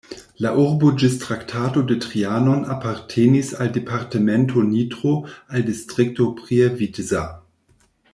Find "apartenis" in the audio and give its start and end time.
2.75-3.51